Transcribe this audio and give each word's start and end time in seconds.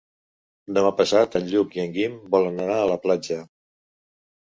Demà 0.77 0.91
passat 1.01 1.37
en 1.41 1.45
Lluc 1.53 1.79
i 1.81 1.83
en 1.85 1.95
Guim 1.99 2.19
volen 2.39 2.61
anar 2.67 2.83
a 2.83 2.91
la 2.97 3.01
platja. 3.09 3.43